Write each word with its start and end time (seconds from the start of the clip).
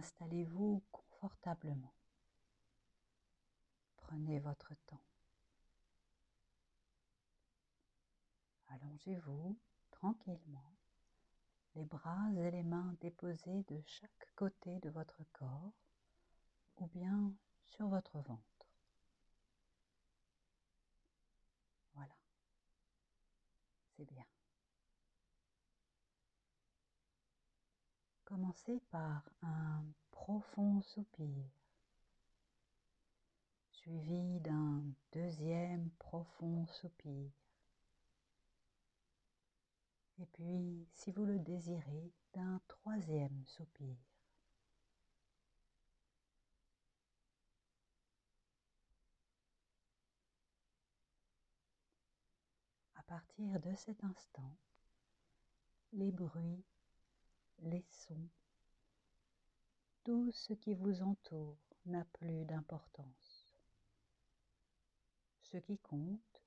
Installez-vous 0.00 0.82
confortablement. 0.92 1.92
Prenez 3.98 4.38
votre 4.40 4.72
temps. 4.86 5.04
Allongez-vous 8.68 9.58
tranquillement, 9.90 10.72
les 11.74 11.84
bras 11.84 12.30
et 12.34 12.50
les 12.50 12.62
mains 12.62 12.94
déposés 13.02 13.62
de 13.68 13.82
chaque 13.84 14.32
côté 14.36 14.78
de 14.80 14.88
votre 14.88 15.22
corps 15.34 15.74
ou 16.78 16.86
bien 16.86 17.34
sur 17.66 17.88
votre 17.88 18.20
ventre. 18.20 18.70
Voilà, 21.92 22.16
c'est 23.98 24.06
bien. 24.06 24.29
Commencez 28.30 28.80
par 28.92 29.28
un 29.42 29.82
profond 30.12 30.80
soupir, 30.82 31.44
suivi 33.72 34.38
d'un 34.38 34.84
deuxième 35.10 35.90
profond 35.98 36.64
soupir. 36.68 37.28
Et 40.20 40.26
puis, 40.26 40.86
si 40.94 41.10
vous 41.10 41.24
le 41.24 41.40
désirez, 41.40 42.12
d'un 42.32 42.60
troisième 42.68 43.44
soupir. 43.46 43.96
À 52.94 53.02
partir 53.02 53.58
de 53.58 53.74
cet 53.74 54.04
instant, 54.04 54.56
les 55.92 56.12
bruits 56.12 56.62
les 57.62 57.84
sons, 57.90 58.28
tout 60.04 60.30
ce 60.32 60.52
qui 60.54 60.74
vous 60.74 61.02
entoure 61.02 61.58
n'a 61.86 62.04
plus 62.12 62.44
d'importance. 62.44 63.54
Ce 65.42 65.56
qui 65.58 65.78
compte, 65.78 66.42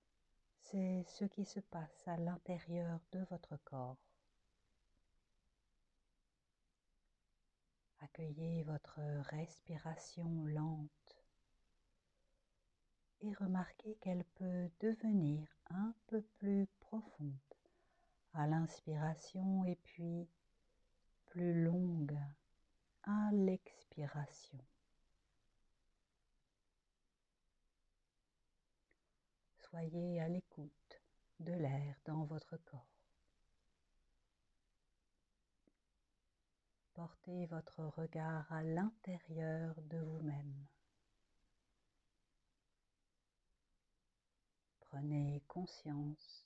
c'est 0.59 1.03
ce 1.07 1.25
qui 1.25 1.45
se 1.45 1.59
passe 1.59 2.07
à 2.07 2.17
l'intérieur 2.17 2.99
de 3.11 3.19
votre 3.29 3.57
corps. 3.63 3.97
Accueillez 7.99 8.63
votre 8.63 8.99
respiration 9.29 10.45
lente 10.45 10.89
et 13.21 13.33
remarquez 13.33 13.95
qu'elle 14.01 14.25
peut 14.35 14.69
devenir 14.81 15.47
un 15.69 15.93
peu 16.07 16.21
plus 16.21 16.67
profonde 16.79 17.37
à 18.33 18.47
l'inspiration 18.47 19.63
et 19.65 19.75
puis 19.75 20.27
plus 21.33 21.63
longue 21.63 22.15
à 23.05 23.31
l'expiration. 23.31 24.59
Soyez 29.57 30.21
à 30.21 30.27
l'écoute 30.27 31.01
de 31.39 31.53
l'air 31.53 31.99
dans 32.05 32.23
votre 32.25 32.57
corps. 32.57 32.85
Portez 36.93 37.47
votre 37.47 37.79
regard 37.97 38.45
à 38.53 38.61
l'intérieur 38.61 39.73
de 39.89 39.97
vous-même. 39.97 40.67
Prenez 44.81 45.41
conscience 45.47 46.45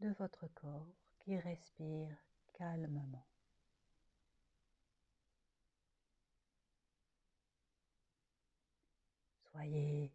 de 0.00 0.08
votre 0.18 0.48
corps 0.48 0.96
qui 1.20 1.38
respire 1.38 2.16
calmement. 2.54 3.24
Soyez 9.66 10.12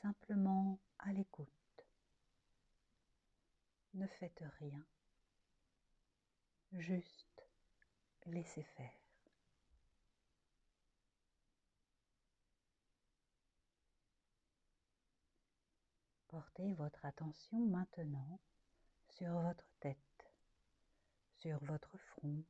simplement 0.00 0.78
à 0.98 1.12
l'écoute. 1.12 1.48
Ne 3.92 4.06
faites 4.06 4.42
rien. 4.58 4.82
Juste 6.72 7.44
laissez 8.24 8.62
faire. 8.62 8.90
Portez 16.28 16.72
votre 16.72 17.04
attention 17.04 17.58
maintenant 17.66 18.40
sur 19.10 19.30
votre 19.42 19.68
tête, 19.80 20.32
sur 21.36 21.62
votre 21.64 21.98
front. 21.98 22.42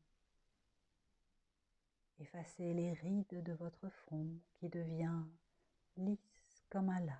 Effacez 2.20 2.72
les 2.72 2.92
rides 2.92 3.42
de 3.42 3.52
votre 3.54 3.88
front 3.88 4.28
qui 4.52 4.68
devient 4.68 5.24
lisse 5.96 6.64
comme 6.70 6.88
un 6.90 7.00
lac. 7.00 7.18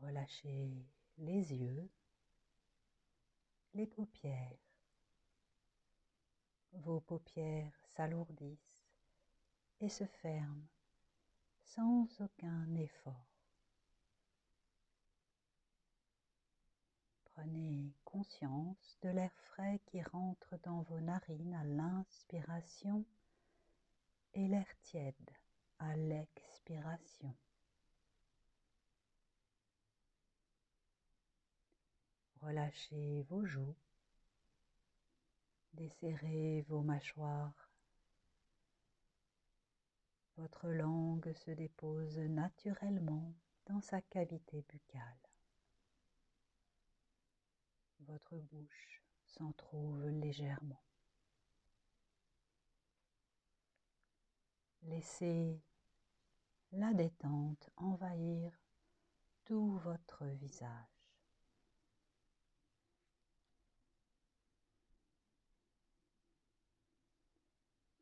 Relâchez 0.00 0.86
les 1.18 1.54
yeux, 1.54 1.88
les 3.74 3.86
paupières. 3.86 4.58
Vos 6.72 7.00
paupières 7.00 7.78
s'alourdissent 7.94 8.84
et 9.80 9.88
se 9.88 10.04
ferment 10.04 10.66
sans 11.62 12.08
aucun 12.20 12.74
effort. 12.76 13.34
Prenez 17.24 17.92
conscience 18.04 18.96
de 19.02 19.08
l'air 19.08 19.32
frais 19.34 19.80
qui 19.86 20.00
rentre 20.02 20.56
dans 20.62 20.82
vos 20.82 21.00
narines 21.00 21.54
à 21.54 21.64
l'inspiration 21.64 23.04
et 24.34 24.48
l'air 24.48 24.66
tiède 24.82 25.30
à 25.78 25.96
l'expiration. 25.96 27.34
Relâchez 32.42 33.22
vos 33.30 33.44
joues, 33.46 33.76
desserrez 35.72 36.62
vos 36.68 36.82
mâchoires. 36.82 37.70
Votre 40.36 40.68
langue 40.68 41.32
se 41.32 41.52
dépose 41.52 42.18
naturellement 42.18 43.32
dans 43.66 43.80
sa 43.80 44.02
cavité 44.02 44.64
buccale. 44.68 45.00
Votre 48.00 48.36
bouche 48.36 49.02
s'en 49.24 49.52
trouve 49.52 50.06
légèrement. 50.08 50.82
Laissez 54.86 55.58
la 56.72 56.92
détente 56.92 57.70
envahir 57.76 58.52
tout 59.44 59.78
votre 59.78 60.26
visage. 60.26 60.70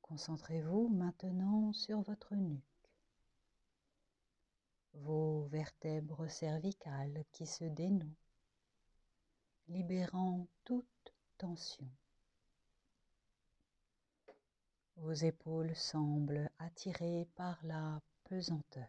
Concentrez-vous 0.00 0.88
maintenant 0.88 1.72
sur 1.72 2.02
votre 2.02 2.34
nuque, 2.34 2.90
vos 4.94 5.44
vertèbres 5.44 6.28
cervicales 6.28 7.24
qui 7.30 7.46
se 7.46 7.64
dénouent, 7.64 8.16
libérant 9.68 10.48
toute 10.64 11.14
tension. 11.38 11.88
Vos 15.02 15.14
épaules 15.14 15.74
semblent 15.74 16.48
attirées 16.60 17.26
par 17.34 17.58
la 17.66 18.00
pesanteur. 18.22 18.86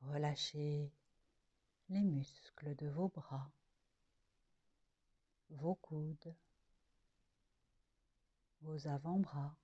Relâchez 0.00 0.90
les 1.90 2.02
muscles 2.02 2.74
de 2.76 2.88
vos 2.88 3.08
bras, 3.08 3.52
vos 5.50 5.74
coudes, 5.74 6.34
vos 8.62 8.86
avant-bras, 8.86 9.54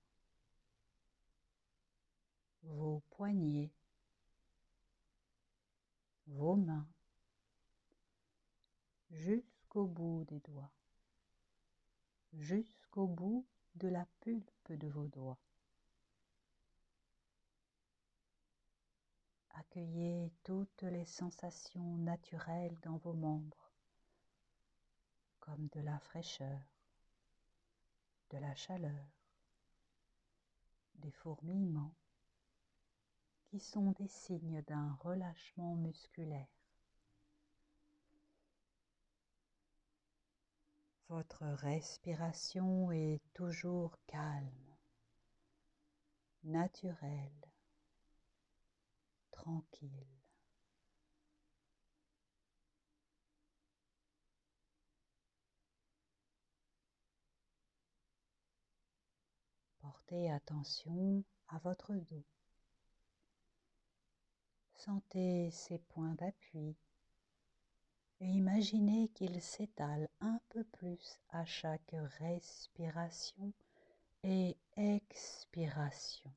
vos 2.61 3.01
poignets, 3.09 3.71
vos 6.27 6.55
mains, 6.55 6.87
jusqu'au 9.09 9.87
bout 9.87 10.23
des 10.25 10.39
doigts 10.41 10.71
jusqu'au 12.39 13.07
bout 13.07 13.45
de 13.75 13.87
la 13.87 14.05
pulpe 14.21 14.71
de 14.71 14.87
vos 14.87 15.07
doigts. 15.07 15.39
Accueillez 19.51 20.31
toutes 20.43 20.83
les 20.83 21.05
sensations 21.05 21.97
naturelles 21.97 22.77
dans 22.83 22.97
vos 22.97 23.13
membres, 23.13 23.71
comme 25.39 25.67
de 25.69 25.81
la 25.81 25.99
fraîcheur, 25.99 26.61
de 28.29 28.37
la 28.37 28.53
chaleur, 28.55 29.07
des 30.95 31.11
fourmillements, 31.11 31.95
qui 33.45 33.59
sont 33.59 33.91
des 33.91 34.07
signes 34.07 34.61
d'un 34.63 34.93
relâchement 35.01 35.75
musculaire. 35.75 36.56
Votre 41.09 41.45
respiration 41.45 42.91
est 42.91 43.21
toujours 43.33 43.97
calme, 44.07 44.75
naturelle, 46.43 47.31
tranquille. 49.31 50.05
Portez 59.79 60.29
attention 60.29 61.23
à 61.47 61.59
votre 61.59 61.93
dos. 61.93 62.25
Sentez 64.75 65.51
ses 65.51 65.79
points 65.79 66.15
d'appui 66.15 66.75
imaginez 68.25 69.09
qu'il 69.09 69.41
s'étale 69.41 70.09
un 70.21 70.39
peu 70.49 70.63
plus 70.63 71.19
à 71.29 71.45
chaque 71.45 71.95
respiration 72.19 73.53
et 74.23 74.57
expiration. 74.75 76.31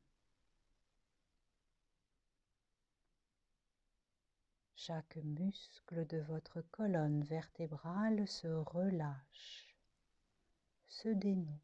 Chaque 4.74 5.16
muscle 5.16 6.06
de 6.06 6.18
votre 6.18 6.62
colonne 6.70 7.22
vertébrale 7.22 8.26
se 8.26 8.48
relâche, 8.48 9.76
se 10.88 11.08
dénoue, 11.08 11.60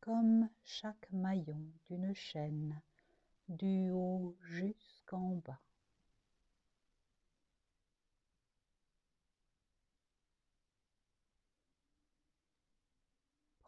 comme 0.00 0.48
chaque 0.62 1.10
maillon 1.10 1.60
d'une 1.88 2.14
chaîne, 2.14 2.80
du 3.48 3.90
haut 3.90 4.36
jusqu'en 4.42 5.36
bas. 5.44 5.60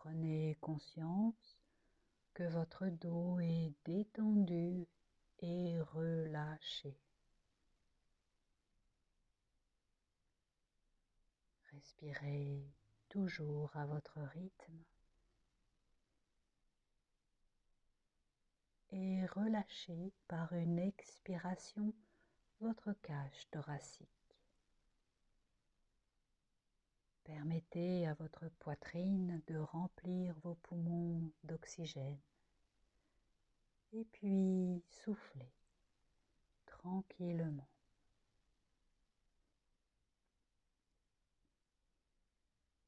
Prenez 0.06 0.56
conscience 0.60 1.58
que 2.32 2.44
votre 2.44 2.86
dos 2.86 3.40
est 3.40 3.74
détendu 3.84 4.86
et 5.40 5.80
relâché. 5.80 6.96
Respirez 11.72 12.62
toujours 13.08 13.76
à 13.76 13.84
votre 13.86 14.20
rythme 14.20 14.84
et 18.92 19.26
relâchez 19.26 20.12
par 20.28 20.52
une 20.52 20.78
expiration 20.78 21.92
votre 22.60 22.92
cage 23.02 23.48
thoracique. 23.50 24.25
Permettez 27.26 28.06
à 28.06 28.14
votre 28.14 28.48
poitrine 28.60 29.42
de 29.48 29.56
remplir 29.58 30.32
vos 30.44 30.54
poumons 30.54 31.28
d'oxygène 31.42 32.20
et 33.92 34.04
puis 34.04 34.80
soufflez 34.88 35.52
tranquillement. 36.66 37.68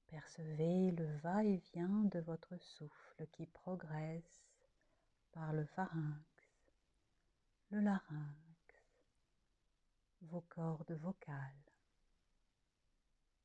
Percevez 0.07 0.93
le 0.93 1.17
va-et-vient 1.17 2.05
de 2.05 2.21
votre 2.21 2.57
souffle 2.59 3.27
qui 3.33 3.47
progresse 3.47 4.47
par 5.33 5.53
le 5.53 5.65
pharynx, 5.65 6.23
le 7.71 7.81
larynx, 7.81 8.85
vos 10.23 10.43
cordes 10.43 10.93
vocales, 10.93 11.53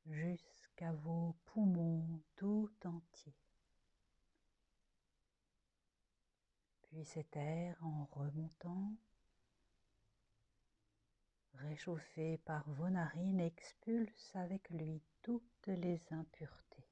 jusqu'à 0.05 0.62
vos 0.81 1.35
poumons 1.45 2.21
tout 2.35 2.71
entiers. 2.85 3.35
Puis 6.81 7.05
cet 7.05 7.35
air 7.35 7.77
en 7.81 8.05
remontant, 8.11 8.93
réchauffé 11.53 12.37
par 12.39 12.69
vos 12.69 12.89
narines, 12.89 13.39
expulse 13.39 14.35
avec 14.35 14.69
lui 14.69 15.01
toutes 15.21 15.67
les 15.67 16.01
impuretés. 16.11 16.87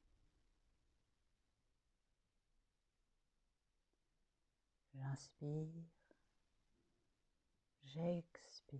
J'inspire, 4.94 5.84
j'expire 7.84 8.80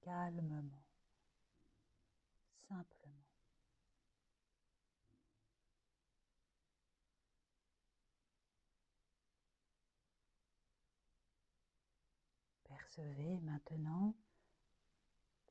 calmement, 0.00 0.82
simplement. 2.68 3.26
Percevez 12.96 13.38
maintenant 13.40 14.14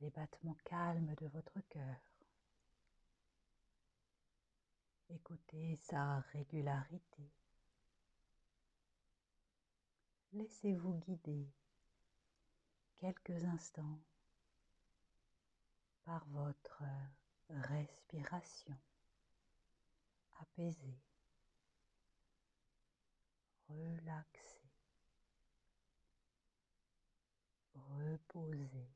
les 0.01 0.09
battements 0.09 0.57
calmes 0.65 1.13
de 1.21 1.27
votre 1.27 1.59
cœur. 1.69 1.95
Écoutez 5.09 5.75
sa 5.75 6.21
régularité. 6.33 7.29
Laissez-vous 10.33 10.95
guider 11.07 11.47
quelques 12.97 13.45
instants 13.45 13.99
par 16.03 16.25
votre 16.29 16.81
respiration 17.49 18.75
apaisée, 20.39 20.99
relaxée, 23.69 24.44
reposée 27.95 28.89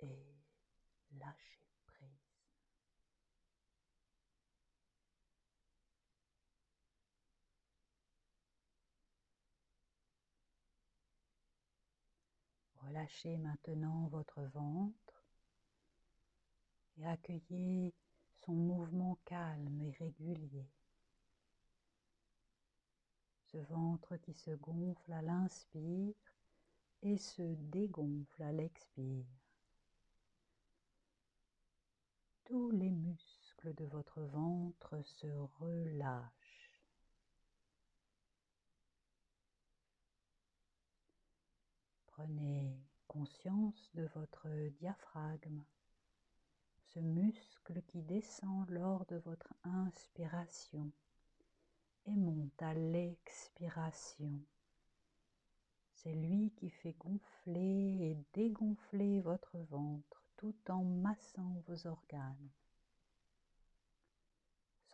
et 0.00 0.34
lâchez 1.18 1.60
prise. 1.86 2.08
Relâchez 12.82 13.36
maintenant 13.36 14.08
votre 14.08 14.42
ventre 14.42 15.24
et 16.98 17.06
accueillez 17.06 17.94
son 18.44 18.52
mouvement 18.52 19.18
calme 19.24 19.80
et 19.82 19.92
régulier. 19.98 20.66
Ce 23.52 23.58
ventre 23.58 24.16
qui 24.18 24.32
se 24.32 24.52
gonfle 24.52 25.12
à 25.12 25.22
l'inspire 25.22 26.14
et 27.02 27.18
se 27.18 27.42
dégonfle 27.42 28.42
à 28.42 28.52
l'expire. 28.52 29.26
Tous 32.44 32.70
les 32.70 32.90
muscles 32.90 33.74
de 33.74 33.84
votre 33.86 34.20
ventre 34.20 35.02
se 35.02 35.26
relâchent. 35.58 36.80
Prenez 42.06 42.78
conscience 43.08 43.90
de 43.94 44.08
votre 44.14 44.46
diaphragme, 44.78 45.64
ce 46.94 47.00
muscle 47.00 47.82
qui 47.88 48.02
descend 48.02 48.70
lors 48.70 49.06
de 49.06 49.16
votre 49.16 49.52
inspiration 49.64 50.92
et 52.06 52.14
monte 52.14 52.62
à 52.62 52.74
l'expiration. 52.74 54.32
C'est 55.94 56.14
lui 56.14 56.52
qui 56.56 56.70
fait 56.70 56.96
gonfler 56.98 58.10
et 58.10 58.16
dégonfler 58.32 59.20
votre 59.20 59.58
ventre 59.70 60.22
tout 60.36 60.56
en 60.68 60.82
massant 60.82 61.62
vos 61.66 61.86
organes. 61.86 62.50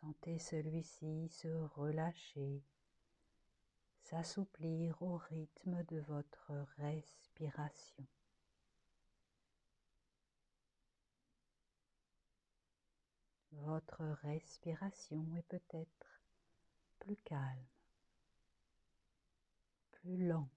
Sentez 0.00 0.38
celui-ci 0.38 1.28
se 1.28 1.48
relâcher 1.74 2.62
s'assouplir 4.06 5.02
au 5.02 5.16
rythme 5.16 5.82
de 5.84 5.98
votre 5.98 6.52
respiration. 6.78 8.06
Votre 13.50 14.04
respiration 14.22 15.26
est 15.34 15.48
peut-être 15.48 16.15
plus 16.98 17.16
calme, 17.24 17.66
plus 19.92 20.26
lente, 20.26 20.50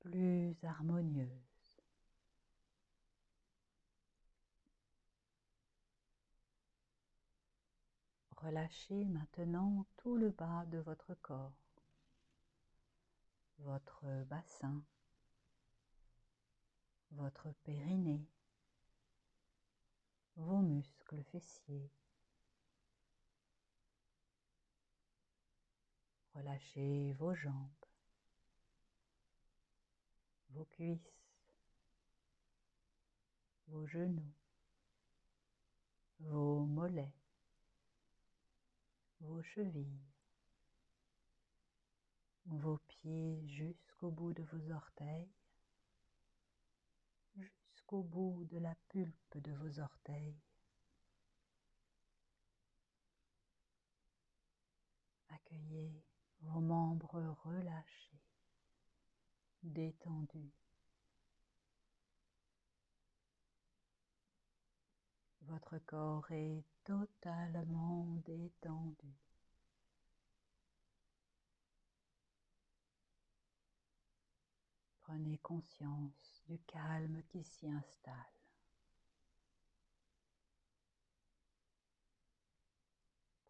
plus 0.00 0.56
harmonieuse. 0.62 1.80
Relâchez 8.36 9.04
maintenant 9.06 9.86
tout 9.96 10.16
le 10.16 10.30
bas 10.30 10.64
de 10.66 10.78
votre 10.78 11.14
corps, 11.14 11.58
votre 13.58 14.04
bassin, 14.28 14.82
votre 17.12 17.52
périnée, 17.64 18.26
le 21.16 21.22
fessier. 21.22 21.90
Relâchez 26.46 27.12
vos 27.14 27.34
jambes, 27.34 27.88
vos 30.50 30.64
cuisses, 30.66 31.00
vos 33.66 33.84
genoux, 33.88 34.32
vos 36.20 36.64
mollets, 36.64 37.12
vos 39.18 39.42
chevilles, 39.42 40.06
vos 42.44 42.78
pieds 42.86 43.42
jusqu'au 43.48 44.12
bout 44.12 44.32
de 44.32 44.44
vos 44.44 44.70
orteils, 44.70 45.28
jusqu'au 47.34 48.04
bout 48.04 48.44
de 48.44 48.58
la 48.58 48.76
pulpe 48.88 49.38
de 49.38 49.50
vos 49.50 49.80
orteils. 49.80 50.38
Accueillez 55.28 56.05
vos 56.46 56.60
membres 56.60 57.36
relâchés, 57.44 58.20
détendus. 59.62 60.52
Votre 65.42 65.78
corps 65.78 66.30
est 66.30 66.64
totalement 66.84 68.06
détendu. 68.24 69.14
Prenez 75.02 75.38
conscience 75.38 76.42
du 76.48 76.58
calme 76.66 77.22
qui 77.28 77.44
s'y 77.44 77.68
installe. 77.68 78.12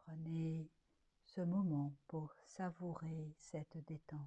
Prenez 0.05 0.69
moment 1.41 1.93
pour 2.09 2.35
savourer 2.47 3.35
cette 3.39 3.77
détente. 3.87 4.21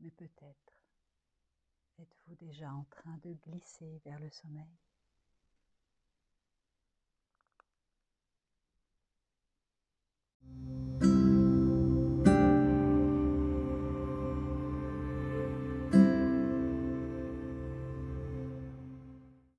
Mais 0.00 0.10
peut-être 0.10 0.78
êtes-vous 1.98 2.34
déjà 2.36 2.72
en 2.72 2.84
train 2.84 3.18
de 3.24 3.32
glisser 3.32 4.00
vers 4.04 4.20
le 4.20 4.30
sommeil? 4.30 4.87